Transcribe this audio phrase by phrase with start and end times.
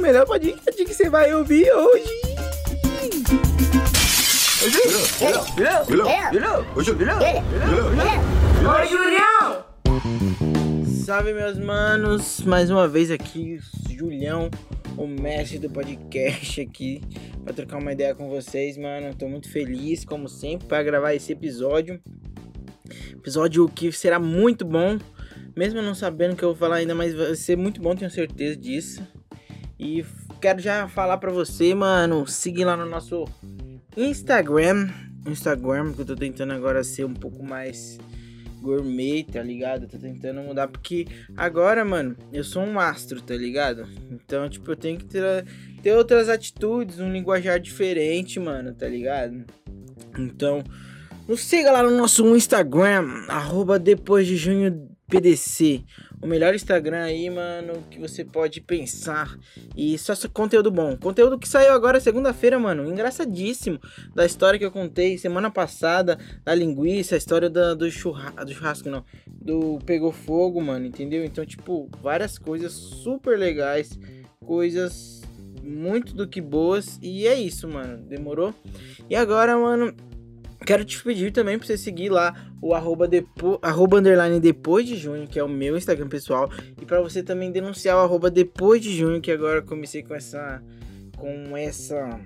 [0.00, 2.08] melhor podcast que você vai ouvir hoje.
[8.88, 9.64] Julião!
[11.04, 12.40] Salve, meus manos!
[12.40, 13.58] Mais uma vez aqui,
[13.90, 14.50] Julião,
[14.96, 17.02] o mestre do podcast aqui,
[17.44, 19.14] pra trocar uma ideia com vocês, mano.
[19.14, 22.00] Tô muito feliz, como sempre, para gravar esse episódio.
[23.12, 24.98] Episódio que será muito bom,
[25.54, 28.10] mesmo não sabendo o que eu vou falar ainda, mas vai ser muito bom, tenho
[28.10, 29.06] certeza disso.
[29.80, 30.04] E
[30.42, 33.24] quero já falar pra você, mano, seguir lá no nosso
[33.96, 34.90] Instagram.
[35.26, 37.98] Instagram, que eu tô tentando agora ser um pouco mais
[38.60, 39.88] gourmet, tá ligado?
[39.88, 43.88] Tô tentando mudar porque agora, mano, eu sou um astro, tá ligado?
[44.10, 45.46] Então, tipo, eu tenho que ter,
[45.82, 49.46] ter outras atitudes, um linguajar diferente, mano, tá ligado?
[50.18, 50.62] Então,
[51.26, 55.82] nos siga lá no nosso Instagram, arroba depois de junho PDC.
[56.22, 59.38] O melhor Instagram aí, mano, que você pode pensar.
[59.74, 60.94] E só conteúdo bom.
[60.96, 62.86] Conteúdo que saiu agora segunda-feira, mano.
[62.86, 63.80] Engraçadíssimo.
[64.14, 66.18] Da história que eu contei semana passada.
[66.44, 69.02] Da linguiça, a história da, do, churra, do churrasco, não.
[69.26, 70.84] Do pegou fogo, mano.
[70.84, 71.24] Entendeu?
[71.24, 73.98] Então, tipo, várias coisas super legais.
[74.44, 75.22] Coisas
[75.62, 76.98] muito do que boas.
[77.00, 77.96] E é isso, mano.
[77.96, 78.54] Demorou?
[79.08, 79.94] E agora, mano
[80.70, 82.32] Quero te pedir também pra você seguir lá
[82.62, 86.48] o arroba, depo, arroba underline depois de junho, que é o meu Instagram pessoal.
[86.80, 90.62] E para você também denunciar o arroba depois de junho, que agora comecei com essa.
[91.16, 92.20] Com essa.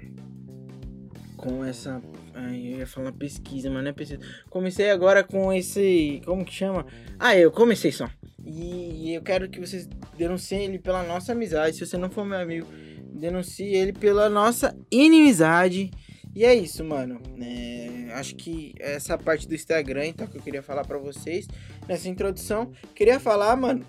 [1.39, 2.03] Com essa.
[2.35, 4.21] Ai, eu ia falar pesquisa, mas não é pesquisa.
[4.51, 6.21] Comecei agora com esse.
[6.27, 6.85] Como que chama?
[7.19, 8.11] Ah, eu comecei só.
[8.45, 11.77] E eu quero que vocês denunciem ele pela nossa amizade.
[11.77, 12.67] Se você não for meu amigo,
[13.11, 15.91] denuncie ele pela nossa inimizade.
[16.35, 17.23] E é isso, mano.
[17.41, 21.47] É, acho que essa parte do Instagram, então, que eu queria falar para vocês
[21.87, 22.73] nessa introdução.
[22.95, 23.85] Queria falar, mano,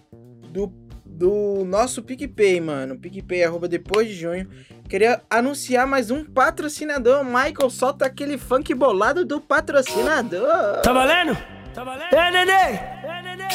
[0.52, 0.72] do,
[1.06, 2.98] do nosso PicPay, mano.
[2.98, 4.50] PicPay, arroba depois de junho.
[4.90, 7.24] Queria anunciar mais um patrocinador.
[7.24, 10.82] Michael, solta aquele funk bolado do patrocinador.
[10.82, 11.38] Tá valendo?
[11.74, 12.14] Tá valendo?
[12.14, 12.56] É, neném!
[12.56, 13.48] É, neném!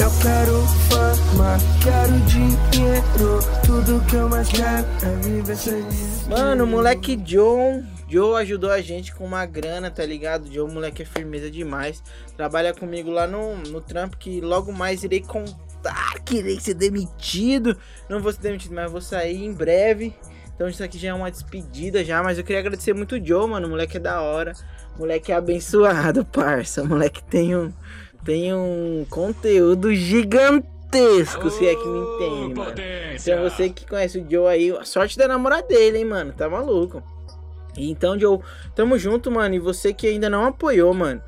[0.00, 3.38] Eu quero fama, quero dinheiro.
[3.64, 6.26] Tudo que eu mais quero é viver feliz.
[6.26, 10.52] Mano, moleque John Joe ajudou a gente com uma grana, tá ligado?
[10.52, 12.02] Joe, moleque, é firmeza demais.
[12.36, 17.76] Trabalha comigo lá no, no trampo que logo mais irei contar que irei ser demitido.
[18.08, 20.14] Não vou ser demitido, mas vou sair em breve.
[20.54, 23.46] Então isso aqui já é uma despedida já, mas eu queria agradecer muito o Joe,
[23.46, 23.66] mano.
[23.66, 24.54] O moleque é da hora.
[24.96, 26.82] O moleque é abençoado, parça.
[26.82, 27.72] O moleque tem um,
[28.24, 32.74] tem um conteúdo gigantesco, se é que me entende, mano.
[33.14, 36.32] Então você que conhece o Joe aí, a sorte da namorada dele, hein, mano.
[36.32, 37.02] Tá maluco.
[37.78, 38.40] Então, Joe,
[38.74, 39.54] tamo junto, mano.
[39.54, 41.22] E você que ainda não apoiou, mano.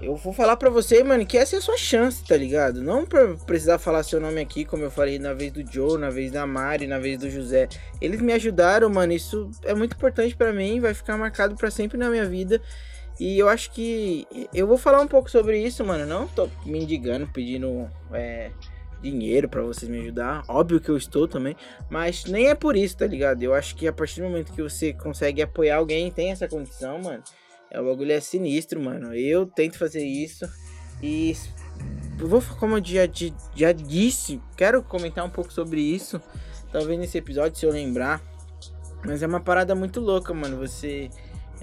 [0.00, 2.80] Eu vou falar pra você, mano, que essa é a sua chance, tá ligado?
[2.80, 6.08] Não pra precisar falar seu nome aqui, como eu falei na vez do Joe, na
[6.08, 7.68] vez da Mari, na vez do José.
[8.00, 9.12] Eles me ajudaram, mano.
[9.12, 12.60] Isso é muito importante para mim, vai ficar marcado para sempre na minha vida.
[13.18, 16.06] E eu acho que eu vou falar um pouco sobre isso, mano.
[16.06, 18.52] Não tô me indigando, pedindo é,
[19.02, 20.42] dinheiro para vocês me ajudar.
[20.48, 21.56] Óbvio que eu estou também,
[21.90, 23.42] mas nem é por isso, tá ligado?
[23.42, 26.98] Eu acho que a partir do momento que você consegue apoiar alguém, tem essa condição,
[27.00, 27.22] mano.
[27.70, 29.14] É, o bagulho é sinistro, mano.
[29.14, 30.48] Eu tento fazer isso
[31.02, 31.36] e
[32.18, 33.02] vou, como eu já,
[33.54, 36.20] já disse, quero comentar um pouco sobre isso.
[36.72, 38.22] Talvez nesse episódio, se eu lembrar.
[39.04, 40.56] Mas é uma parada muito louca, mano.
[40.58, 41.08] Você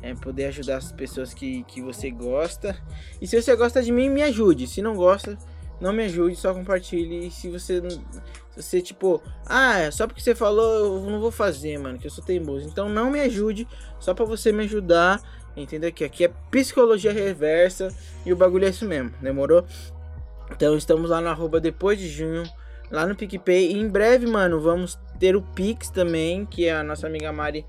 [0.02, 2.76] é, poder ajudar as pessoas que, que você gosta.
[3.22, 4.68] E se você gosta de mim, me ajude.
[4.68, 5.38] Se não gosta,
[5.80, 7.28] não me ajude, só compartilhe.
[7.28, 7.82] E se você
[8.52, 12.12] se você tipo, ah, só porque você falou, eu não vou fazer, mano, que eu
[12.12, 12.68] sou teimoso.
[12.68, 13.68] Então não me ajude,
[14.00, 15.22] só para você me ajudar.
[15.58, 15.92] Entendeu?
[15.92, 17.88] Que aqui é psicologia reversa
[18.26, 19.66] e o bagulho é isso mesmo, demorou?
[20.52, 22.44] Então estamos lá no arroba depois de junho,
[22.92, 23.72] lá no PicPay.
[23.72, 27.66] E em breve, mano, vamos ter o Pix também, que é a nossa amiga Mari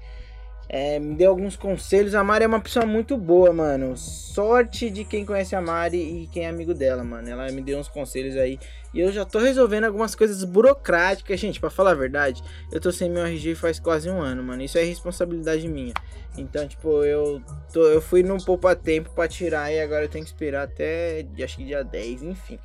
[0.68, 2.14] é, me deu alguns conselhos.
[2.14, 3.96] A Mari é uma pessoa muito boa, mano.
[3.96, 7.28] Sorte de quem conhece a Mari e quem é amigo dela, mano.
[7.28, 8.58] Ela me deu uns conselhos aí.
[8.92, 11.60] E eu já tô resolvendo algumas coisas burocráticas, gente.
[11.60, 12.42] para falar a verdade,
[12.72, 14.62] eu tô sem meu RG faz quase um ano, mano.
[14.62, 15.94] Isso é responsabilidade minha.
[16.36, 17.40] Então, tipo, eu,
[17.72, 21.24] tô, eu fui num poupa tempo pra tirar e agora eu tenho que esperar até
[21.42, 22.58] acho que dia 10, enfim.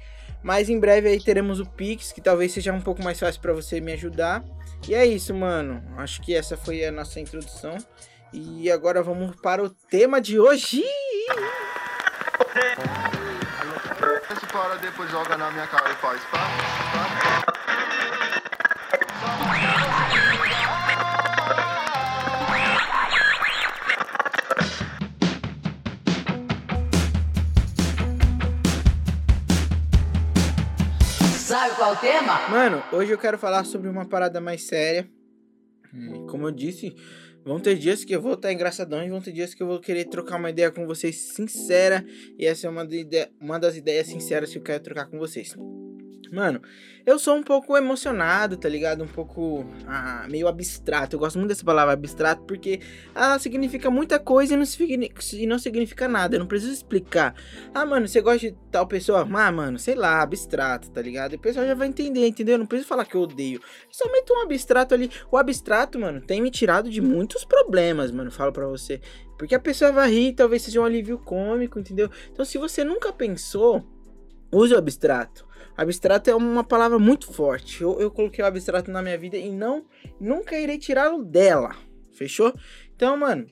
[0.43, 3.53] Mas em breve aí teremos o Pix, que talvez seja um pouco mais fácil para
[3.53, 4.43] você me ajudar.
[4.87, 5.83] E é isso, mano.
[5.97, 7.77] Acho que essa foi a nossa introdução.
[8.33, 10.83] E agora vamos para o tema de hoje.
[14.31, 16.21] Esse para depois joga na minha cara e faz.
[16.25, 17.00] Pá.
[31.61, 32.49] Sabe qual é o tema?
[32.49, 35.07] Mano, hoje eu quero falar sobre uma parada mais séria.
[36.27, 36.95] Como eu disse,
[37.45, 39.79] vão ter dias que eu vou estar engraçadão e vão ter dias que eu vou
[39.79, 42.03] querer trocar uma ideia com vocês sincera.
[42.39, 45.19] E essa é uma, de ide- uma das ideias sinceras que eu quero trocar com
[45.19, 45.53] vocês.
[46.31, 46.61] Mano,
[47.05, 49.03] eu sou um pouco emocionado, tá ligado?
[49.03, 51.15] Um pouco ah, meio abstrato.
[51.15, 52.79] Eu gosto muito dessa palavra abstrato porque
[53.13, 54.63] ela significa muita coisa e não,
[55.33, 56.35] e não significa nada.
[56.35, 57.35] Eu não preciso explicar.
[57.73, 59.27] Ah, mano, você gosta de tal pessoa?
[59.29, 61.33] Ah, mano, sei lá, abstrato, tá ligado?
[61.33, 62.53] E o pessoal já vai entender, entendeu?
[62.53, 63.59] Eu não preciso falar que eu odeio.
[63.91, 65.11] Só meto um abstrato ali.
[65.29, 68.31] O abstrato, mano, tem me tirado de muitos problemas, mano.
[68.31, 69.01] Falo pra você.
[69.37, 72.09] Porque a pessoa vai rir, talvez seja um alívio cômico, entendeu?
[72.31, 73.83] Então, se você nunca pensou,
[74.49, 75.50] use o abstrato.
[75.75, 77.81] Abstrato é uma palavra muito forte.
[77.81, 79.85] Eu, eu coloquei o abstrato na minha vida e não
[80.19, 81.75] nunca irei tirá-lo dela.
[82.11, 82.53] Fechou?
[82.95, 83.47] Então, mano,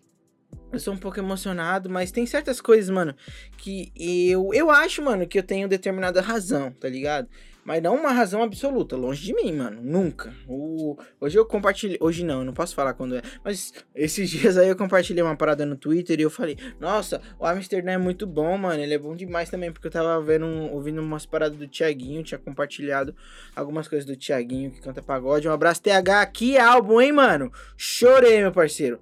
[0.71, 3.15] eu sou um pouco emocionado, mas tem certas coisas, mano,
[3.57, 7.27] que eu, eu acho, mano, que eu tenho determinada razão, tá ligado?
[7.63, 10.33] Mas não uma razão absoluta, longe de mim, mano, nunca.
[10.47, 14.57] O, hoje eu compartilhei, hoje não, eu não posso falar quando é, mas esses dias
[14.57, 18.25] aí eu compartilhei uma parada no Twitter e eu falei, nossa, o Amsterdã é muito
[18.25, 21.67] bom, mano, ele é bom demais também, porque eu tava vendo, ouvindo umas paradas do
[21.67, 23.15] Tiaguinho, tinha compartilhado
[23.55, 25.47] algumas coisas do Tiaguinho que canta pagode.
[25.47, 27.51] Um abraço, TH, que álbum, hein, mano?
[27.77, 28.99] Chorei, meu parceiro.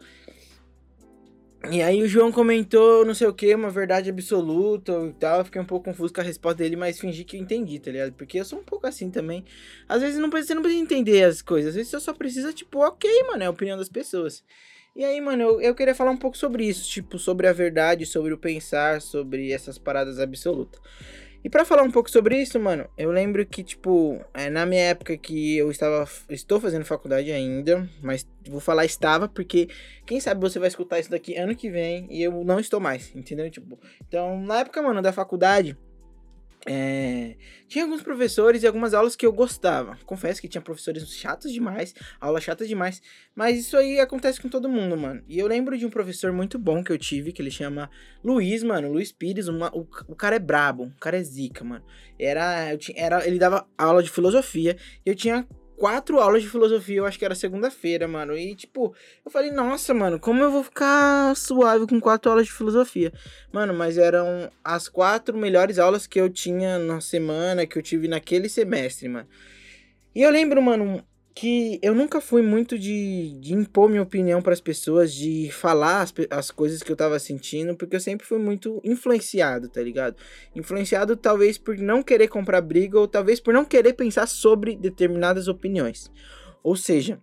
[1.66, 5.40] E aí o João comentou, não sei o que, uma verdade absoluta e tal.
[5.40, 7.92] Eu fiquei um pouco confuso com a resposta dele, mas fingi que eu entendi, tá
[7.92, 8.14] ligado?
[8.14, 9.44] Porque eu sou um pouco assim também.
[9.90, 11.70] Às vezes não precisa, você não precisa entender as coisas.
[11.70, 14.44] Às vezes você só precisa, tipo, ok, mano, é a opinião das pessoas.
[14.96, 18.06] E aí, mano, eu, eu queria falar um pouco sobre isso, tipo, sobre a verdade,
[18.06, 20.80] sobre o pensar, sobre essas paradas absolutas.
[21.48, 24.82] E pra falar um pouco sobre isso, mano, eu lembro que, tipo, é, na minha
[24.82, 29.70] época que eu estava, estou fazendo faculdade ainda, mas vou falar estava porque
[30.06, 33.16] quem sabe você vai escutar isso daqui ano que vem e eu não estou mais,
[33.16, 33.50] entendeu?
[33.50, 35.78] Tipo, então, na época, mano, da faculdade,
[36.68, 37.36] é,
[37.68, 39.98] tinha alguns professores e algumas aulas que eu gostava.
[40.06, 43.02] Confesso que tinha professores chatos demais, aulas chatas demais,
[43.34, 45.24] mas isso aí acontece com todo mundo, mano.
[45.28, 47.90] E eu lembro de um professor muito bom que eu tive, que ele chama
[48.24, 51.86] Luiz, mano, Luiz Pires, uma- o, o cara é brabo, o cara é zica, mano.
[52.20, 54.76] Era, tinha, era, ele dava aula de filosofia
[55.06, 55.48] e eu tinha
[55.78, 58.36] quatro aulas de filosofia, eu acho que era segunda-feira, mano.
[58.38, 58.94] E, tipo,
[59.24, 63.14] eu falei, nossa, mano, como eu vou ficar suave com quatro aulas de filosofia?
[63.54, 68.08] Mano, mas eram as quatro melhores aulas que eu tinha na semana, que eu tive
[68.08, 69.28] naquele semestre, mano.
[70.16, 71.04] E eu lembro, mano,
[71.40, 76.12] que eu nunca fui muito de, de impor minha opinião pras pessoas, de falar as,
[76.32, 80.16] as coisas que eu tava sentindo, porque eu sempre fui muito influenciado, tá ligado?
[80.56, 85.48] Influenciado talvez por não querer comprar briga, ou talvez por não querer pensar sobre determinadas
[85.48, 86.12] opiniões.
[86.64, 87.22] Ou seja,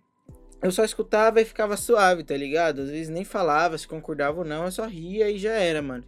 [0.63, 2.83] eu só escutava e ficava suave, tá ligado?
[2.83, 6.05] Às vezes nem falava se concordava ou não, eu só ria e já era, mano.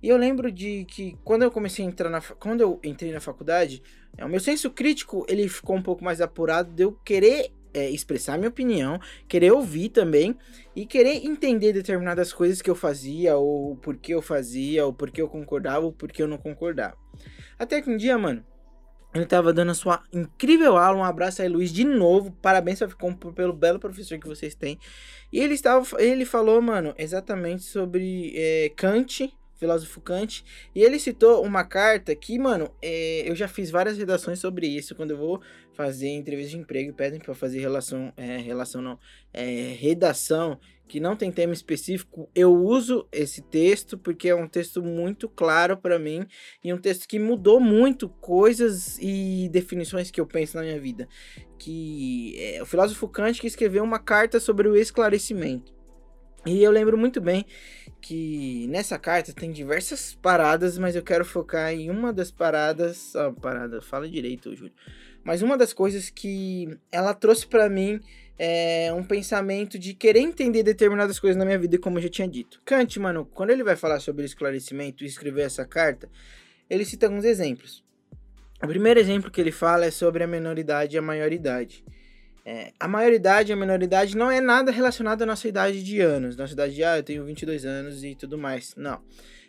[0.00, 3.20] E eu lembro de que quando eu comecei a entrar na quando eu entrei na
[3.20, 3.82] faculdade,
[4.20, 7.88] é, o meu senso crítico ele ficou um pouco mais apurado de eu querer é,
[7.88, 10.36] expressar minha opinião, querer ouvir também
[10.76, 15.10] e querer entender determinadas coisas que eu fazia ou por que eu fazia ou por
[15.10, 16.96] que eu concordava ou por que eu não concordava.
[17.58, 18.44] Até que um dia, mano,
[19.14, 20.98] ele tava dando a sua incrível aula.
[20.98, 22.30] Um abraço aí, Luiz, de novo.
[22.42, 24.78] Parabéns com- pelo belo professor que vocês têm.
[25.32, 30.42] E ele estava, ele falou, mano, exatamente sobre é, Kant, filósofo Kant.
[30.74, 34.94] E ele citou uma carta que, mano, é, eu já fiz várias redações sobre isso.
[34.94, 35.40] Quando eu vou
[35.74, 38.98] fazer entrevista de emprego, pedem eu fazer relação, é, relação não,
[39.32, 44.82] é, redação que não tem tema específico, eu uso esse texto porque é um texto
[44.82, 46.26] muito claro pra mim
[46.64, 51.06] e um texto que mudou muito coisas e definições que eu penso na minha vida.
[51.56, 55.79] Que é o filósofo Kant que escreveu uma carta sobre o esclarecimento.
[56.46, 57.44] E eu lembro muito bem
[58.00, 63.14] que nessa carta tem diversas paradas, mas eu quero focar em uma das paradas.
[63.14, 64.72] Ó, parada, fala direito, Júlio.
[65.22, 68.00] Mas uma das coisas que ela trouxe pra mim
[68.38, 72.26] é um pensamento de querer entender determinadas coisas na minha vida, como eu já tinha
[72.26, 72.58] dito.
[72.64, 76.08] Kant, mano, quando ele vai falar sobre esclarecimento e escrever essa carta,
[76.70, 77.84] ele cita alguns exemplos.
[78.62, 81.84] O primeiro exemplo que ele fala é sobre a menoridade e a maioridade.
[82.44, 86.36] É, a maioridade e a menoridade não é nada relacionado à nossa idade de anos.
[86.36, 88.74] Nossa idade de, ah, eu tenho 22 anos e tudo mais.
[88.76, 89.02] Não.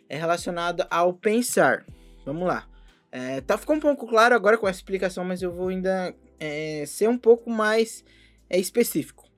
[0.10, 1.86] É relacionado ao pensar.
[2.26, 2.68] Vamos lá.
[3.12, 6.86] É, tá, ficou um pouco claro agora com essa explicação, mas eu vou ainda é,
[6.86, 8.04] ser um pouco mais
[8.50, 9.30] é, específico.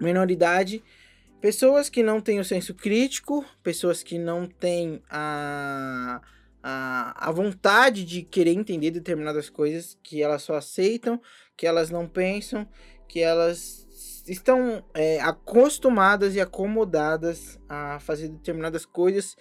[0.00, 0.82] Menoridade,
[1.40, 6.20] pessoas que não têm o senso crítico, pessoas que não têm a,
[6.62, 11.20] a, a vontade de querer entender determinadas coisas, que elas só aceitam,
[11.60, 12.66] que elas não pensam,
[13.06, 13.86] que elas
[14.26, 19.36] estão é, acostumadas e acomodadas a fazer determinadas coisas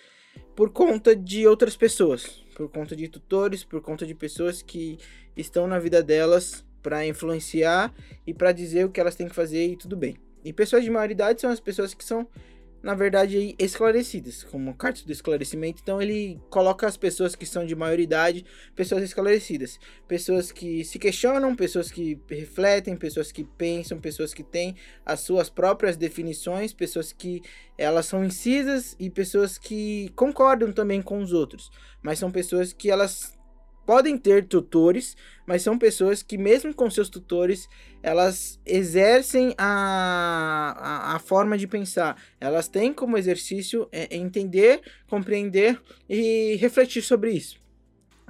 [0.54, 4.98] por conta de outras pessoas, por conta de tutores, por conta de pessoas que
[5.34, 7.94] estão na vida delas para influenciar
[8.28, 10.18] e para dizer o que elas têm que fazer e tudo bem.
[10.44, 12.28] E pessoas de maioridade são as pessoas que são
[12.82, 15.82] na verdade, esclarecidas, como cartas do esclarecimento.
[15.82, 18.46] Então, ele coloca as pessoas que são de maioridade,
[18.76, 24.76] pessoas esclarecidas, pessoas que se questionam, pessoas que refletem, pessoas que pensam, pessoas que têm
[25.06, 27.42] as suas próprias definições, pessoas que
[27.78, 31.72] elas são incisas e pessoas que concordam também com os outros,
[32.02, 33.39] mas são pessoas que elas
[33.90, 35.18] podem ter tutores,
[35.48, 37.68] mas são pessoas que, mesmo com seus tutores,
[38.04, 42.16] elas exercem a, a, a forma de pensar.
[42.40, 47.60] Elas têm como exercício é, entender, compreender e refletir sobre isso.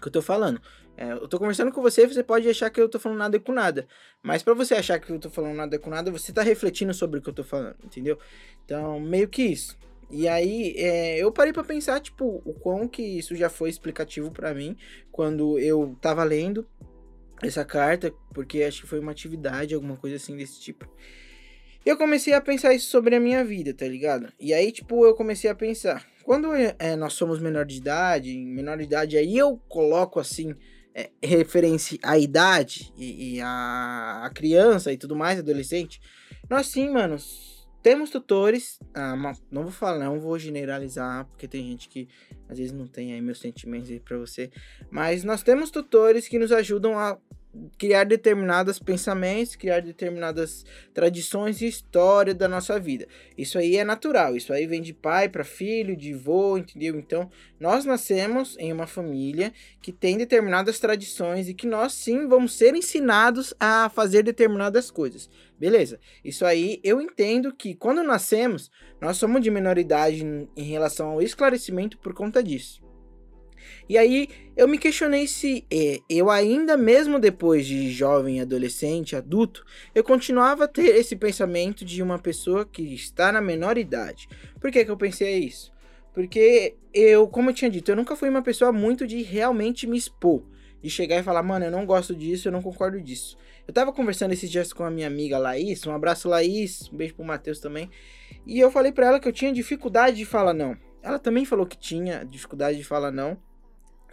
[0.02, 0.62] que eu tô falando.
[0.96, 3.52] É, eu tô conversando com você, você pode achar que eu tô falando nada com
[3.52, 3.86] nada.
[4.24, 7.20] Mas para você achar que eu tô falando nada com nada, você tá refletindo sobre
[7.20, 8.18] o que eu tô falando, entendeu?
[8.64, 9.78] Então, meio que isso.
[10.10, 14.32] E aí, é, eu parei para pensar, tipo, o quão que isso já foi explicativo
[14.32, 14.76] para mim
[15.12, 16.68] quando eu tava lendo
[17.42, 20.88] essa carta, porque acho que foi uma atividade, alguma coisa assim desse tipo.
[21.86, 24.32] Eu comecei a pensar isso sobre a minha vida, tá ligado?
[24.40, 28.78] E aí, tipo, eu comecei a pensar, quando é, nós somos menor de idade, menor
[28.78, 30.54] de idade, aí eu coloco assim,
[30.94, 36.02] é, referência à idade e, e a, a criança e tudo mais, adolescente,
[36.50, 37.16] nós sim, mano,
[37.82, 39.16] temos tutores, ah,
[39.52, 42.08] não vou falar, não vou generalizar, porque tem gente que
[42.48, 44.52] às vezes não tem aí meus sentimentos aí pra você,
[44.92, 47.18] mas nós temos tutores que nos ajudam a
[47.78, 50.64] criar determinados pensamentos, criar determinadas
[50.94, 53.08] tradições e história da nossa vida.
[53.38, 56.98] Isso aí é natural, isso aí vem de pai para filho, de vô, entendeu?
[56.98, 57.30] Então,
[57.60, 59.52] nós nascemos em uma família
[59.82, 65.30] que tem determinadas tradições e que nós sim vamos ser ensinados a fazer determinadas coisas.
[65.58, 66.00] Beleza?
[66.24, 70.24] Isso aí eu entendo que quando nascemos, nós somos de menoridade
[70.56, 72.89] em relação ao esclarecimento por conta disso.
[73.88, 79.66] E aí eu me questionei se é, eu ainda mesmo depois de jovem, adolescente, adulto,
[79.94, 84.28] eu continuava a ter esse pensamento de uma pessoa que está na menor idade.
[84.60, 85.72] Por que, que eu pensei isso?
[86.14, 89.98] Porque eu, como eu tinha dito, eu nunca fui uma pessoa muito de realmente me
[89.98, 90.44] expor.
[90.82, 93.38] De chegar e falar, mano, eu não gosto disso, eu não concordo disso.
[93.68, 97.16] Eu tava conversando esses dias com a minha amiga Laís, um abraço Laís, um beijo
[97.16, 97.90] pro Matheus também.
[98.48, 100.76] E eu falei para ela que eu tinha dificuldade de falar não.
[101.02, 103.38] Ela também falou que tinha dificuldade de falar não.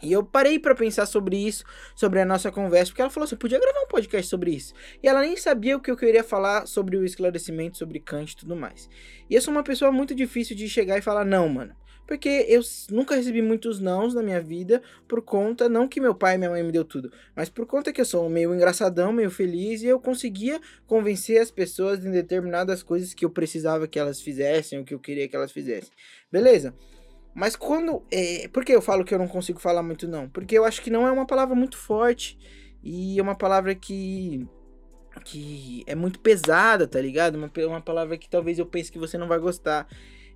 [0.02, 3.36] E eu parei para pensar sobre isso, sobre a nossa conversa, porque ela falou assim,
[3.36, 4.74] podia gravar um podcast sobre isso.
[5.02, 8.36] E ela nem sabia o que eu queria falar sobre o esclarecimento, sobre Kant e
[8.36, 8.88] tudo mais.
[9.28, 11.74] E eu sou uma pessoa muito difícil de chegar e falar não, mano.
[12.06, 12.60] Porque eu
[12.90, 16.50] nunca recebi muitos nãos na minha vida por conta, não que meu pai e minha
[16.50, 19.86] mãe me deu tudo, mas por conta que eu sou meio engraçadão, meio feliz e
[19.86, 24.84] eu conseguia convencer as pessoas em determinadas coisas que eu precisava que elas fizessem, o
[24.84, 25.90] que eu queria que elas fizessem.
[26.30, 26.72] Beleza?
[27.36, 28.02] Mas quando.
[28.10, 30.26] É, por que eu falo que eu não consigo falar muito não?
[30.26, 32.38] Porque eu acho que não é uma palavra muito forte.
[32.82, 34.48] E é uma palavra que.
[35.22, 37.36] que é muito pesada, tá ligado?
[37.36, 39.86] Uma, uma palavra que talvez eu pense que você não vai gostar.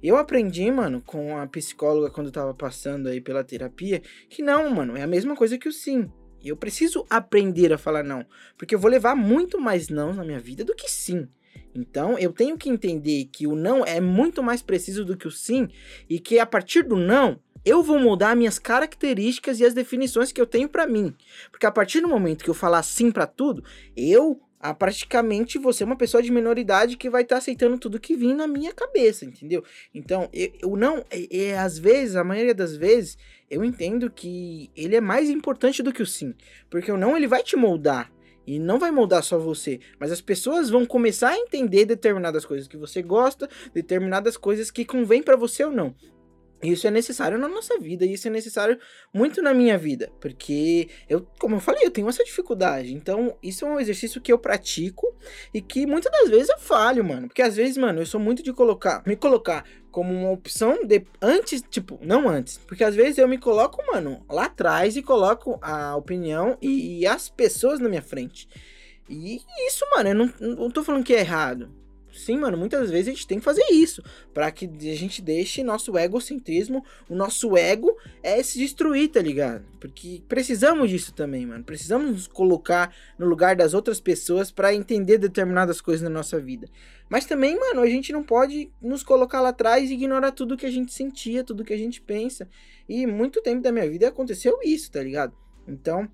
[0.03, 4.69] Eu aprendi, mano, com a psicóloga quando eu tava passando aí pela terapia, que não,
[4.69, 6.11] mano, é a mesma coisa que o sim.
[6.45, 8.27] Eu preciso aprender a falar não.
[8.59, 11.27] Porque eu vou levar muito mais não na minha vida do que sim.
[11.75, 15.31] Então, eu tenho que entender que o não é muito mais preciso do que o
[15.31, 15.69] sim
[16.09, 20.41] e que a partir do não, eu vou mudar minhas características e as definições que
[20.41, 21.15] eu tenho para mim.
[21.51, 23.63] Porque a partir do momento que eu falar sim para tudo,
[23.97, 27.99] eu a praticamente vou ser uma pessoa de minoridade que vai estar tá aceitando tudo
[27.99, 29.65] que vem na minha cabeça, entendeu?
[29.95, 33.17] Então, eu, eu não, é, é, às vezes, a maioria das vezes,
[33.51, 36.35] eu entendo que ele é mais importante do que o sim,
[36.69, 38.13] porque o não ele vai te moldar,
[38.47, 42.67] e não vai moldar só você, mas as pessoas vão começar a entender determinadas coisas
[42.67, 45.95] que você gosta, determinadas coisas que convém para você ou não.
[46.63, 48.79] Isso é necessário na nossa vida, e isso é necessário
[49.15, 52.93] muito na minha vida, porque eu, como eu falei, eu tenho essa dificuldade.
[52.93, 55.15] Então, isso é um exercício que eu pratico
[55.55, 57.29] e que muitas das vezes eu falho, mano.
[57.29, 61.03] Porque às vezes, mano, eu sou muito de colocar, me colocar como uma opção de
[61.21, 65.59] antes, tipo, não antes, porque às vezes eu me coloco, mano, lá atrás e coloco
[65.63, 68.47] a opinião e, e as pessoas na minha frente.
[69.09, 71.80] E isso, mano, eu não, não tô falando que é errado.
[72.13, 74.03] Sim, mano, muitas vezes a gente tem que fazer isso
[74.35, 79.65] para que a gente deixe nosso egocentrismo, o nosso ego é se destruir, tá ligado?
[79.79, 81.65] Porque precisamos disso também, mano.
[81.65, 86.69] Precisamos nos colocar no lugar das outras pessoas para entender determinadas coisas na nossa vida.
[87.09, 90.67] Mas também, mano, a gente não pode nos colocar lá atrás e ignorar tudo que
[90.67, 92.49] a gente sentia, tudo que a gente pensa.
[92.89, 95.35] E muito tempo da minha vida aconteceu isso, tá ligado?
[95.67, 96.09] Então,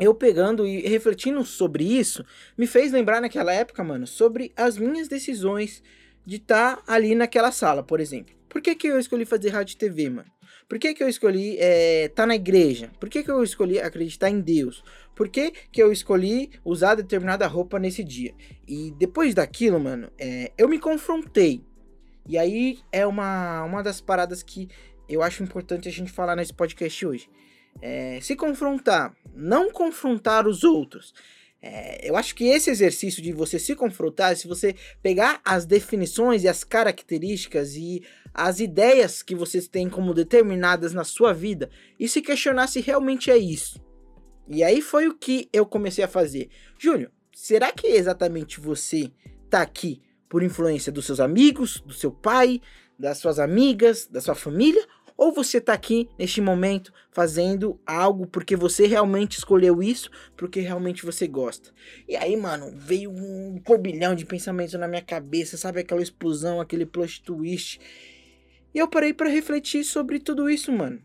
[0.00, 2.24] eu pegando e refletindo sobre isso,
[2.56, 5.82] me fez lembrar naquela época, mano, sobre as minhas decisões
[6.24, 8.34] de estar tá ali naquela sala, por exemplo.
[8.48, 10.30] Por que, que eu escolhi fazer rádio e TV, mano?
[10.68, 12.90] Por que, que eu escolhi estar tá na igreja?
[12.98, 14.82] Por que, que eu escolhi acreditar em Deus?
[15.14, 18.34] Por que, que eu escolhi usar determinada roupa nesse dia?
[18.66, 21.62] E depois daquilo, mano, é, eu me confrontei.
[22.26, 24.68] E aí é uma, uma das paradas que
[25.08, 27.28] eu acho importante a gente falar nesse podcast hoje.
[27.80, 31.12] É, se confrontar, não confrontar os outros.
[31.60, 36.42] É, eu acho que esse exercício de você se confrontar, se você pegar as definições
[36.42, 38.02] e as características e
[38.34, 43.30] as ideias que vocês têm como determinadas na sua vida e se questionar se realmente
[43.30, 43.80] é isso.
[44.48, 46.48] E aí foi o que eu comecei a fazer.
[46.76, 49.12] Júnior, será que exatamente você
[49.48, 52.60] tá aqui por influência dos seus amigos, do seu pai,
[52.98, 54.84] das suas amigas, da sua família?
[55.16, 61.04] Ou você tá aqui neste momento fazendo algo porque você realmente escolheu isso, porque realmente
[61.04, 61.70] você gosta.
[62.08, 66.86] E aí, mano, veio um turbilhão de pensamentos na minha cabeça, sabe aquela explosão, aquele
[66.86, 67.80] plot twist.
[68.74, 71.00] E eu parei para refletir sobre tudo isso, mano.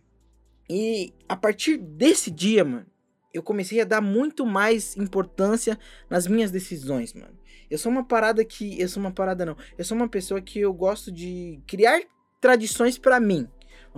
[0.70, 2.86] E a partir desse dia, mano,
[3.34, 5.78] eu comecei a dar muito mais importância
[6.10, 7.38] nas minhas decisões, mano.
[7.70, 8.80] Eu sou uma parada que.
[8.80, 9.58] Eu sou uma parada, não.
[9.78, 12.02] Eu sou uma pessoa que eu gosto de criar
[12.40, 13.48] tradições para mim.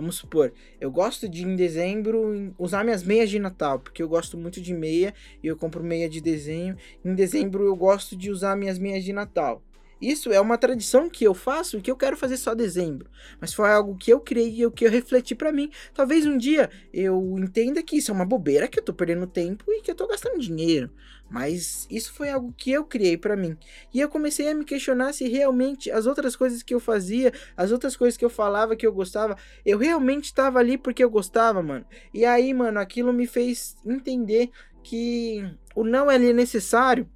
[0.00, 4.38] Vamos supor, eu gosto de em dezembro usar minhas meias de Natal, porque eu gosto
[4.38, 6.74] muito de meia e eu compro meia de desenho.
[7.04, 9.62] Em dezembro eu gosto de usar minhas meias de Natal.
[10.00, 13.10] Isso é uma tradição que eu faço e que eu quero fazer só dezembro.
[13.40, 15.70] Mas foi algo que eu criei e que eu refleti para mim.
[15.92, 19.64] Talvez um dia eu entenda que isso é uma bobeira, que eu tô perdendo tempo
[19.68, 20.90] e que eu tô gastando dinheiro.
[21.30, 23.56] Mas isso foi algo que eu criei para mim.
[23.94, 27.70] E eu comecei a me questionar se realmente as outras coisas que eu fazia, as
[27.70, 31.62] outras coisas que eu falava que eu gostava, eu realmente estava ali porque eu gostava,
[31.62, 31.84] mano.
[32.12, 34.50] E aí, mano, aquilo me fez entender
[34.82, 37.08] que o não é necessário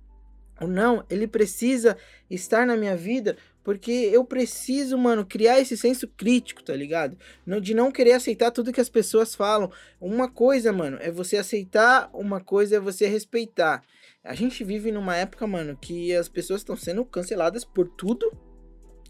[0.61, 1.97] o não, ele precisa
[2.31, 7.17] estar na minha vida porque eu preciso, mano, criar esse senso crítico, tá ligado?
[7.63, 9.73] De não querer aceitar tudo que as pessoas falam.
[9.99, 13.83] Uma coisa, mano, é você aceitar, uma coisa é você respeitar.
[14.23, 18.31] A gente vive numa época, mano, que as pessoas estão sendo canceladas por tudo.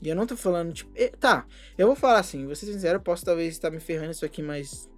[0.00, 3.24] E eu não tô falando, tipo, tá, eu vou falar assim, vou ser sincero, posso
[3.24, 4.88] talvez estar me ferrando isso aqui, mas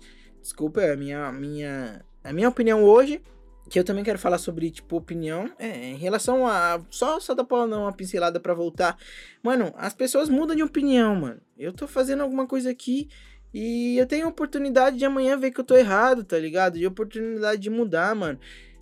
[0.43, 3.23] desculpa, é a minha, minha, a minha opinião hoje
[3.69, 6.81] que eu também quero falar sobre, tipo, opinião, é, em relação a.
[6.91, 8.97] Só, só dá pra dar uma pincelada para voltar.
[9.43, 11.41] Mano, as pessoas mudam de opinião, mano.
[11.59, 13.09] Eu tô fazendo alguma coisa aqui
[13.53, 16.79] e eu tenho oportunidade de amanhã ver que eu tô errado, tá ligado?
[16.79, 18.39] De oportunidade de mudar, mano.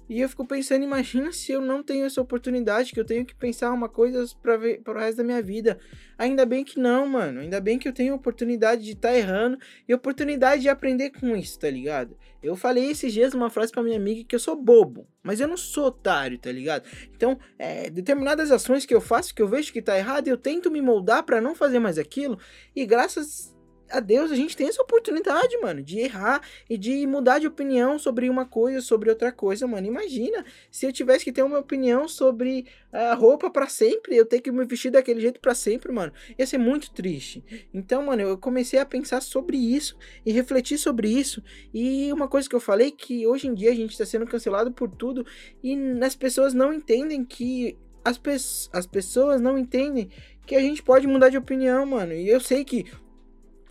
[0.09, 3.35] E eu fico pensando, imagina se eu não tenho essa oportunidade, que eu tenho que
[3.35, 5.79] pensar uma coisa para ver para o resto da minha vida.
[6.19, 7.41] Ainda bem que não, mano.
[7.41, 11.35] Ainda bem que eu tenho oportunidade de estar tá errando e oportunidade de aprender com
[11.35, 12.17] isso, tá ligado?
[12.43, 15.49] Eu falei esses dias uma frase para minha amiga que eu sou bobo, mas eu
[15.49, 16.87] não sou otário, tá ligado?
[17.17, 20.71] Então, é, determinadas ações que eu faço que eu vejo que tá errado, eu tento
[20.71, 22.39] me moldar para não fazer mais aquilo.
[22.77, 23.54] E graças
[23.91, 27.99] a Deus a gente tem essa oportunidade, mano, de errar e de mudar de opinião
[27.99, 29.87] sobre uma coisa, sobre outra coisa, mano.
[29.87, 34.41] Imagina se eu tivesse que ter uma opinião sobre a roupa para sempre, eu ter
[34.41, 36.13] que me vestir daquele jeito para sempre, mano.
[36.39, 37.45] Ia ser muito triste.
[37.73, 41.43] Então, mano, eu comecei a pensar sobre isso e refletir sobre isso.
[41.73, 44.73] E uma coisa que eu falei que hoje em dia a gente tá sendo cancelado
[44.73, 45.27] por tudo
[45.63, 48.33] e as pessoas não entendem que as, pe
[48.73, 50.11] as pessoas não entendem
[50.47, 52.13] que a gente pode mudar de opinião, mano.
[52.13, 52.85] E eu sei que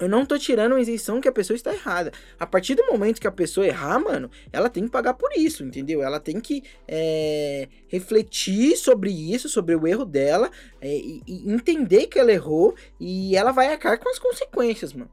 [0.04, 2.12] eu não tô tirando a isenção que a pessoa está errada.
[2.40, 5.64] A partir do momento que a pessoa errar, mano, ela tem que pagar por isso,
[5.64, 6.04] entendeu?
[6.04, 12.08] Ela tem que é, refletir sobre isso, sobre o erro dela, é, e, e, entender
[12.08, 15.10] que ela errou e ela vai arcar com as consequências, mano.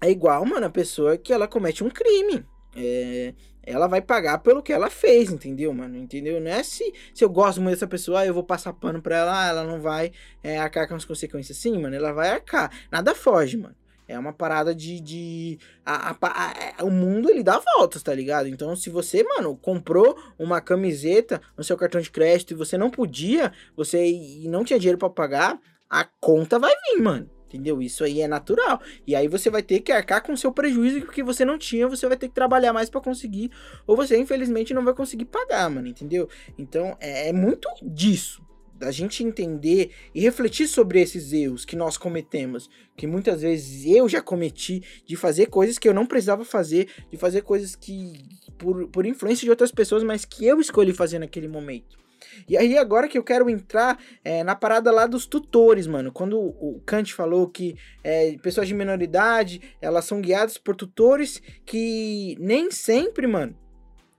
[0.00, 2.44] É igual, mano, a pessoa que ela comete um crime.
[2.76, 3.32] É,
[3.66, 5.96] ela vai pagar pelo que ela fez, entendeu, mano?
[5.96, 6.40] Entendeu?
[6.40, 9.44] Não é se, se eu gosto muito dessa pessoa, eu vou passar pano pra ela,
[9.44, 11.58] ah, ela não vai é, arcar com as consequências.
[11.58, 12.70] Sim, mano, ela vai arcar.
[12.90, 13.74] Nada foge, mano.
[14.08, 15.00] É uma parada de.
[15.00, 18.46] de a, a, a, é, o mundo ele dá voltas, tá ligado?
[18.46, 22.88] Então, se você, mano, comprou uma camiseta no seu cartão de crédito e você não
[22.88, 25.58] podia, você e não tinha dinheiro para pagar,
[25.90, 27.35] a conta vai vir, mano.
[27.48, 27.80] Entendeu?
[27.80, 28.80] Isso aí é natural.
[29.06, 32.06] E aí você vai ter que arcar com seu prejuízo que você não tinha, você
[32.08, 33.50] vai ter que trabalhar mais para conseguir,
[33.86, 36.28] ou você infelizmente não vai conseguir pagar, mano, entendeu?
[36.58, 38.44] Então é, é muito disso
[38.78, 44.08] da gente entender e refletir sobre esses erros que nós cometemos, que muitas vezes eu
[44.08, 48.12] já cometi, de fazer coisas que eu não precisava fazer, de fazer coisas que
[48.58, 52.05] por, por influência de outras pessoas, mas que eu escolhi fazer naquele momento.
[52.48, 56.12] E aí, agora que eu quero entrar é, na parada lá dos tutores, mano.
[56.12, 62.36] Quando o Kant falou que é, pessoas de minoridade, elas são guiadas por tutores que
[62.38, 63.56] nem sempre, mano,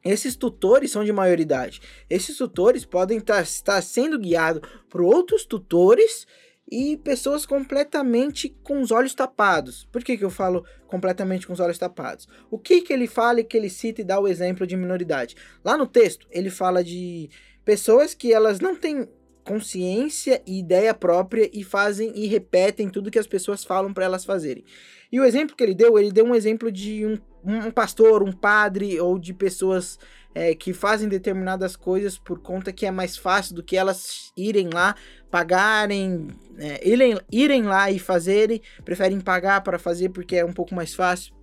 [0.04, 1.82] esses tutores são de maioridade.
[2.10, 6.26] Esses tutores podem estar tá, sendo guiados por outros tutores
[6.70, 9.88] e pessoas completamente com os olhos tapados.
[9.92, 12.28] Por que, que eu falo completamente com os olhos tapados?
[12.52, 15.36] O que, que ele fala e que ele cita e dá o exemplo de minoridade?
[15.64, 17.30] Lá no texto, ele fala de
[17.68, 19.10] pessoas que elas não têm
[19.44, 24.24] consciência e ideia própria e fazem e repetem tudo que as pessoas falam para elas
[24.24, 24.64] fazerem.
[25.12, 28.32] E o exemplo que ele deu, ele deu um exemplo de um, um pastor, um
[28.32, 30.00] padre ou de pessoas
[30.34, 34.70] é, que fazem determinadas coisas por conta que é mais fácil do que elas irem
[34.74, 34.96] lá,
[35.30, 40.74] pagarem, é, irem, irem lá e fazerem, preferem pagar para fazer porque é um pouco
[40.74, 41.36] mais fácil.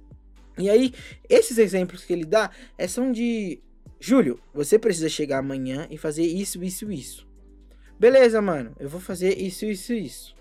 [0.57, 0.95] E aí,
[1.29, 3.61] esses exemplos que ele dá é, são de
[4.07, 7.27] Júlio, você precisa chegar amanhã e fazer isso, isso, isso.
[7.99, 10.37] Beleza, mano, eu vou fazer isso, isso, isso.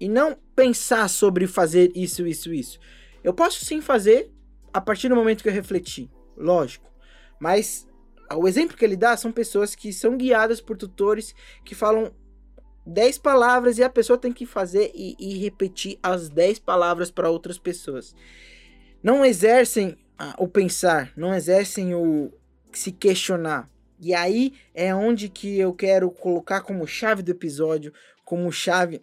[0.00, 2.80] E não pensar sobre fazer isso, isso, isso.
[3.22, 4.32] Eu posso sim fazer
[4.72, 6.90] a partir do momento que eu refletir, lógico.
[7.38, 7.86] Mas
[8.34, 12.14] o exemplo que ele dá são pessoas que são guiadas por tutores que falam
[12.86, 17.28] 10 palavras e a pessoa tem que fazer e, e repetir as 10 palavras para
[17.28, 18.14] outras pessoas.
[19.02, 22.39] Não exercem ah, o pensar, não exercem o
[22.78, 23.68] se questionar.
[23.98, 27.92] E aí é onde que eu quero colocar como chave do episódio,
[28.24, 29.02] como chave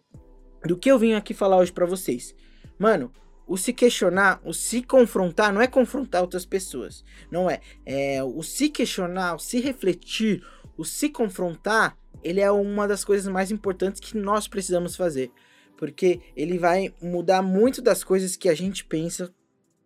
[0.65, 2.36] do que eu vim aqui falar hoje para vocês.
[2.80, 3.12] Mano,
[3.47, 7.62] o se questionar, o se confrontar, não é confrontar outras pessoas, não é.
[7.86, 13.32] É o se questionar, o se refletir, o se confrontar, ele é uma das coisas
[13.32, 15.32] mais importantes que nós precisamos fazer,
[15.77, 19.34] porque ele vai mudar muito das coisas que a gente pensa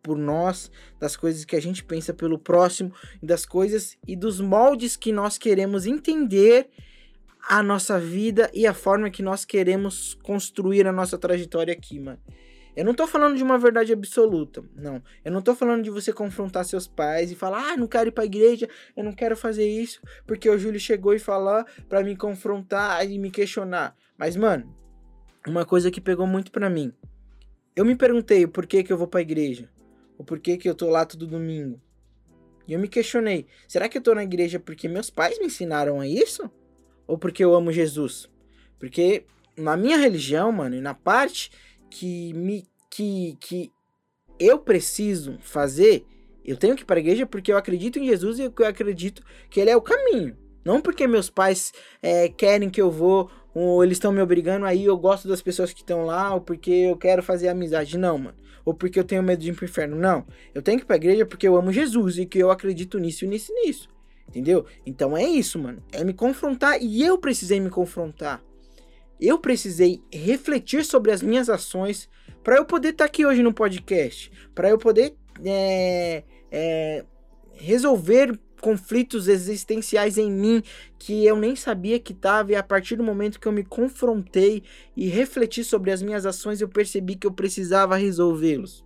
[0.02, 4.96] por nós, das coisas que a gente pensa pelo próximo, das coisas e dos moldes
[4.96, 6.70] que nós queremos entender
[7.48, 12.20] a nossa vida e a forma que nós queremos construir a nossa trajetória aqui, mano.
[12.74, 15.04] Eu não tô falando de uma verdade absoluta, não.
[15.26, 18.12] Eu não tô falando de você confrontar seus pais e falar, ah, não quero ir
[18.14, 22.16] pra igreja, eu não quero fazer isso, porque o Júlio chegou e falou para me
[22.16, 23.96] confrontar e me questionar.
[24.18, 24.74] Mas, mano,
[25.46, 26.94] uma coisa que pegou muito para mim.
[27.76, 29.70] Eu me perguntei por que que eu vou pra igreja.
[30.22, 31.82] O porquê que eu tô lá todo domingo.
[32.68, 36.00] E eu me questionei: será que eu tô na igreja porque meus pais me ensinaram
[36.00, 36.48] a isso?
[37.08, 38.30] Ou porque eu amo Jesus?
[38.78, 39.26] Porque
[39.58, 41.52] na minha religião, mano, e na parte
[41.90, 43.72] que me que, que
[44.40, 46.06] eu preciso fazer,
[46.46, 49.60] eu tenho que ir para igreja porque eu acredito em Jesus e eu acredito que
[49.60, 50.38] ele é o caminho.
[50.64, 54.86] Não porque meus pais é, querem que eu vou, ou eles estão me obrigando aí,
[54.86, 57.98] eu gosto das pessoas que estão lá, ou porque eu quero fazer amizade.
[57.98, 59.96] Não, mano ou porque eu tenho medo de ir pro inferno.
[59.96, 60.26] Não.
[60.54, 63.26] Eu tenho que ir pra igreja porque eu amo Jesus e que eu acredito nisso
[63.26, 63.90] nisso e nisso.
[64.28, 64.66] Entendeu?
[64.86, 65.84] Então é isso, mano.
[65.92, 68.42] É me confrontar e eu precisei me confrontar.
[69.20, 72.10] Eu precisei refletir sobre as minhas ações
[72.44, 74.32] para eu poder estar tá aqui hoje no podcast.
[74.56, 77.06] para eu poder é, é,
[77.54, 80.64] resolver conflitos existenciais em mim
[80.98, 84.64] que eu nem sabia que estava, e a partir do momento que eu me confrontei
[84.96, 88.86] e refleti sobre as minhas ações, eu percebi que eu precisava resolvê-los.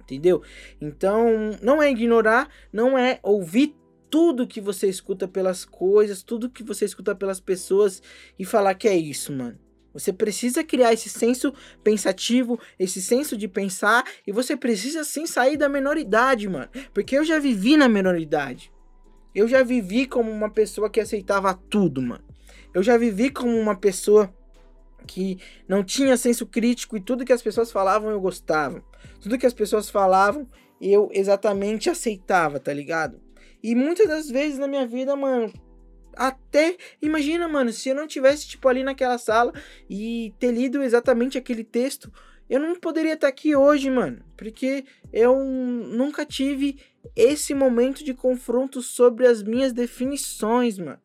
[0.00, 0.42] Entendeu?
[0.80, 3.76] Então, não é ignorar, não é ouvir
[4.10, 8.02] tudo que você escuta pelas coisas, tudo que você escuta pelas pessoas
[8.38, 9.58] e falar que é isso, mano.
[9.94, 11.52] Você precisa criar esse senso
[11.84, 16.68] pensativo, esse senso de pensar, e você precisa sim sair da menoridade, mano.
[16.94, 18.72] Porque eu já vivi na menoridade.
[19.34, 22.24] Eu já vivi como uma pessoa que aceitava tudo, mano.
[22.74, 24.32] Eu já vivi como uma pessoa
[25.06, 28.82] que não tinha senso crítico e tudo que as pessoas falavam eu gostava.
[29.20, 30.48] Tudo que as pessoas falavam
[30.80, 33.20] eu exatamente aceitava, tá ligado?
[33.62, 35.52] E muitas das vezes na minha vida, mano,
[36.16, 39.52] até imagina, mano, se eu não tivesse tipo ali naquela sala
[39.88, 42.12] e ter lido exatamente aquele texto,
[42.50, 46.78] eu não poderia estar aqui hoje, mano, porque eu nunca tive
[47.16, 51.00] esse momento de confronto sobre as minhas definições, mano.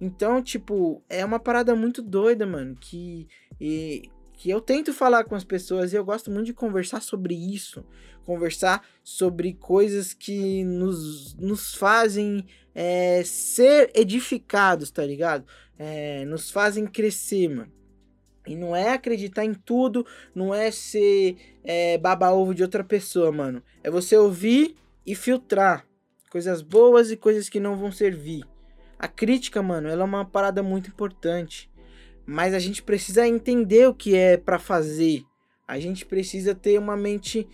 [0.00, 3.26] Então, tipo, é uma parada muito doida, mano, que
[3.60, 7.34] e, que eu tento falar com as pessoas e eu gosto muito de conversar sobre
[7.34, 7.84] isso,
[8.26, 15.46] conversar sobre coisas que nos, nos fazem é, ser edificados, tá ligado?
[15.78, 17.72] É, nos fazem crescer, mano.
[18.46, 23.62] E não é acreditar em tudo, não é ser é, baba-ovo de outra pessoa, mano.
[23.82, 25.86] É você ouvir e filtrar
[26.30, 28.44] coisas boas e coisas que não vão servir.
[28.98, 31.70] A crítica, mano, ela é uma parada muito importante.
[32.26, 35.22] Mas a gente precisa entender o que é para fazer.
[35.68, 37.46] A gente precisa ter uma mente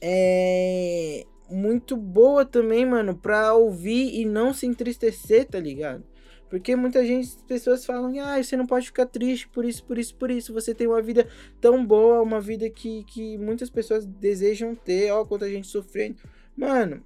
[0.00, 6.04] é, muito boa também, mano, pra ouvir e não se entristecer, tá ligado?
[6.48, 10.14] Porque muita gente, pessoas falam, ah, você não pode ficar triste por isso, por isso,
[10.14, 10.52] por isso.
[10.52, 11.26] Você tem uma vida
[11.60, 16.16] tão boa, uma vida que, que muitas pessoas desejam ter, ó, quanta gente sofrendo.
[16.56, 17.04] Mano,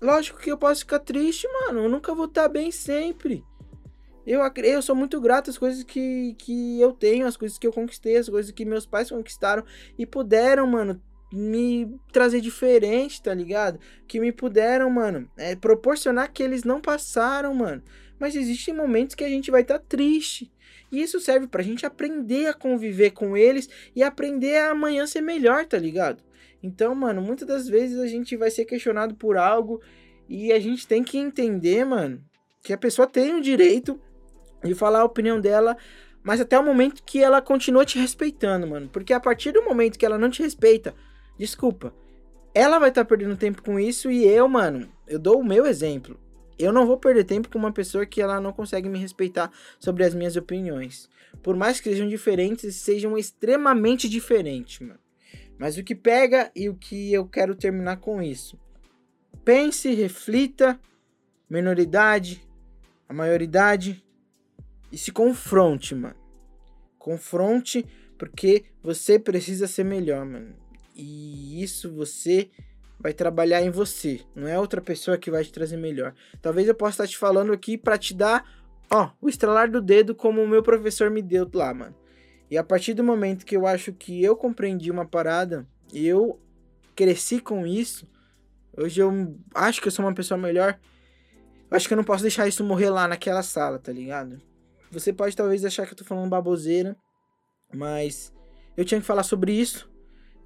[0.00, 1.84] lógico que eu posso ficar triste, mano.
[1.84, 3.44] Eu nunca vou estar bem sempre.
[4.26, 7.72] Eu, eu sou muito grato às coisas que, que eu tenho, as coisas que eu
[7.72, 9.64] conquistei, as coisas que meus pais conquistaram
[9.98, 11.00] e puderam, mano,
[11.32, 13.78] me trazer diferente, tá ligado?
[14.06, 17.82] Que me puderam, mano, é, proporcionar que eles não passaram, mano.
[18.18, 20.52] Mas existem momentos que a gente vai estar triste.
[20.90, 25.20] E isso serve pra gente aprender a conviver com eles e aprender a amanhã ser
[25.20, 26.22] melhor, tá ligado?
[26.62, 29.80] Então, mano, muitas das vezes a gente vai ser questionado por algo
[30.28, 32.22] e a gente tem que entender, mano,
[32.62, 34.00] que a pessoa tem o direito
[34.62, 35.76] de falar a opinião dela,
[36.22, 38.88] mas até o momento que ela continua te respeitando, mano.
[38.88, 40.94] Porque a partir do momento que ela não te respeita,
[41.38, 41.94] desculpa,
[42.54, 46.18] ela vai estar perdendo tempo com isso e eu, mano, eu dou o meu exemplo.
[46.58, 50.02] Eu não vou perder tempo com uma pessoa que ela não consegue me respeitar sobre
[50.02, 51.08] as minhas opiniões.
[51.40, 54.98] Por mais que sejam diferentes, sejam extremamente diferentes, mano.
[55.58, 58.58] Mas o que pega e o que eu quero terminar com isso.
[59.44, 60.78] Pense, reflita,
[61.50, 62.42] minoridade,
[63.08, 64.04] a maioridade
[64.92, 66.16] e se confronte, mano.
[66.98, 67.84] Confronte
[68.16, 70.54] porque você precisa ser melhor, mano.
[70.94, 72.50] E isso você
[72.98, 76.14] vai trabalhar em você, não é outra pessoa que vai te trazer melhor.
[76.42, 78.44] Talvez eu possa estar te falando aqui pra te dar,
[78.90, 81.94] ó, o estralar do dedo como o meu professor me deu lá, mano.
[82.50, 86.40] E a partir do momento que eu acho que eu compreendi uma parada, eu
[86.96, 88.08] cresci com isso,
[88.76, 90.78] hoje eu acho que eu sou uma pessoa melhor.
[91.70, 94.40] Eu acho que eu não posso deixar isso morrer lá naquela sala, tá ligado?
[94.90, 96.96] Você pode talvez achar que eu tô falando baboseira,
[97.74, 98.32] mas
[98.76, 99.90] eu tinha que falar sobre isso.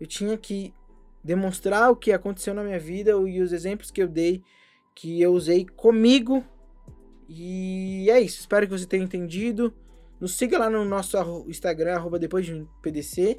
[0.01, 0.75] Eu tinha que
[1.23, 4.43] demonstrar o que aconteceu na minha vida e os exemplos que eu dei,
[4.97, 6.45] que eu usei comigo.
[7.29, 8.41] E é isso.
[8.41, 9.73] Espero que você tenha entendido.
[10.22, 13.38] Nos siga lá no nosso Instagram, arroba depois de PDC.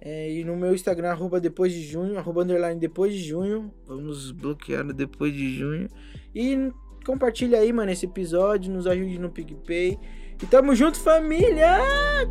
[0.00, 3.70] é, e no meu Instagram, arroba depois de junho, arroba underline depois de junho.
[3.86, 5.86] Vamos bloquear depois de junho.
[6.34, 6.72] E
[7.04, 8.72] compartilha aí, mano, esse episódio.
[8.72, 9.98] Nos ajude no PicPay.
[10.42, 11.76] E tamo junto, família!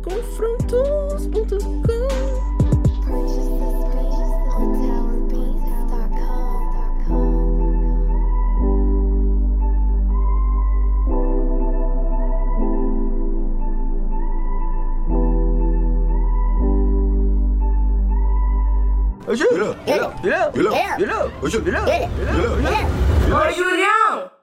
[0.02, 2.43] Confrontos.com
[19.24, 19.46] Yelah.
[19.56, 19.74] Yelah.
[19.86, 20.10] Yelah.
[20.22, 20.48] Yelah.
[20.52, 20.72] Yelah.
[20.98, 21.00] Yelah.
[21.00, 21.62] Yelah.
[21.64, 21.64] Yelah.
[21.64, 21.88] Yelah.
[21.88, 22.08] Yelah.
[22.20, 22.60] Yelah.
[22.60, 22.84] Yelah.
[23.28, 23.76] Yelah.
[23.80, 24.33] Yelah.